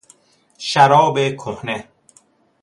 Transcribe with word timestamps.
شراب 0.57 1.19
کهنه 1.35 1.85